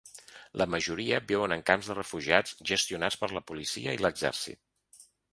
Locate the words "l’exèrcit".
4.07-5.05